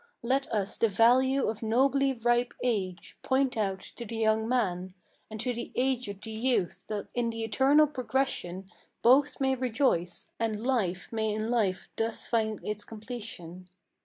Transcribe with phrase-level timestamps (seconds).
[0.23, 4.95] Let us the value of nobly ripe age, point out to the young man,
[5.29, 8.65] And to the aged the youth, that in the eternal progression
[9.03, 13.69] Both may rejoice, and life may in life thus find its completion."